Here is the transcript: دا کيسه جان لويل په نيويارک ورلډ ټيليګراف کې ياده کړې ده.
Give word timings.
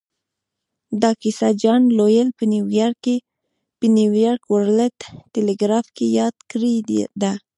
دا 1.01 1.09
کيسه 1.21 1.47
جان 1.61 1.81
لويل 1.97 2.29
په 3.79 3.85
نيويارک 3.99 4.41
ورلډ 4.51 4.97
ټيليګراف 5.33 5.85
کې 5.95 6.05
ياده 6.17 6.41
کړې 6.51 6.75
ده. 7.21 7.33